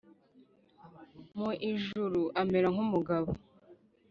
[1.37, 3.29] mu ijuru amera nk’umugabo